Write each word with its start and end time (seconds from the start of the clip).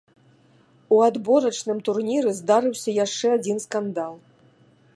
У 0.95 1.01
адборачным 1.07 1.77
турніры 1.89 2.33
здарыўся 2.39 2.89
яшчэ 3.05 3.27
адзін 3.37 3.57
скандал. 3.69 4.13